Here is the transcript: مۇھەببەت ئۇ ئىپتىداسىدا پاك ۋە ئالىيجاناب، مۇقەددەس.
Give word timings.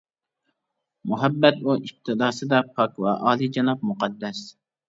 مۇھەببەت 1.11 1.61
ئۇ 1.67 1.75
ئىپتىداسىدا 1.83 2.63
پاك 2.79 2.99
ۋە 3.07 3.15
ئالىيجاناب، 3.29 3.85
مۇقەددەس. 3.93 4.43